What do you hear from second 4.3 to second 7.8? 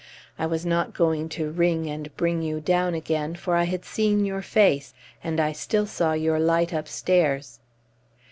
face, and I still saw your light upstairs."